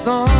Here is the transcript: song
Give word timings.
song 0.00 0.39